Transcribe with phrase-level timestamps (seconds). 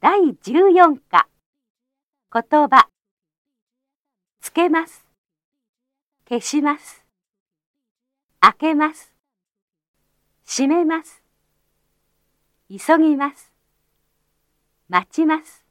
[0.00, 1.28] 第14課。
[2.32, 2.88] 言葉。
[4.40, 5.04] つけます。
[6.28, 7.02] 消します。
[8.38, 9.12] 開けます。
[10.46, 11.20] 閉めます。
[12.70, 13.52] 急ぎます。
[14.88, 15.64] 待ちます。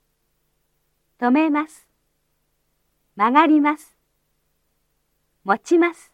[1.20, 1.88] 止めます。
[3.16, 3.96] 曲がります。
[5.46, 6.12] 持ちます。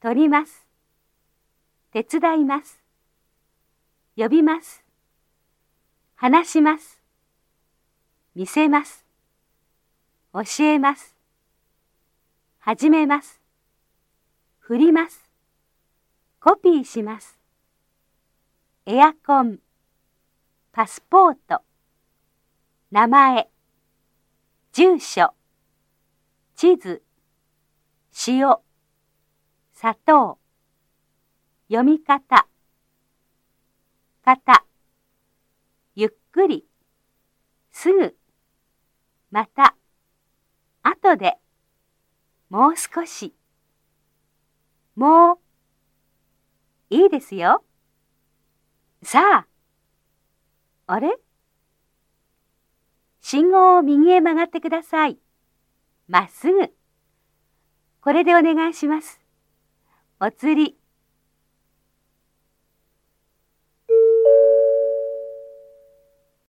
[0.00, 0.66] 取ります。
[1.92, 2.82] 手伝います。
[4.16, 4.81] 呼びます。
[6.22, 7.02] 話します。
[8.36, 9.04] 見せます。
[10.32, 11.16] 教えます。
[12.60, 13.40] 始めます。
[14.60, 15.28] 振ります。
[16.38, 17.40] コピーします。
[18.86, 19.58] エアコン。
[20.70, 21.62] パスポート。
[22.92, 23.50] 名前。
[24.70, 25.34] 住所。
[26.54, 27.02] 地図。
[28.28, 28.58] 塩。
[29.72, 30.38] 砂糖。
[31.68, 32.46] 読み方。
[34.24, 34.64] 方
[36.02, 36.66] ゆっくり
[37.70, 38.16] すぐ
[39.30, 39.76] また
[40.82, 41.38] 後で
[42.50, 43.36] もう少し
[44.96, 45.38] もう
[46.90, 47.62] いいですよ
[49.04, 49.46] さあ
[50.88, 51.16] あれ？
[53.20, 55.20] 信号を右へ曲がってください。
[56.08, 56.74] まっすぐ。
[58.00, 59.20] これでお願いします。
[60.18, 60.76] お釣り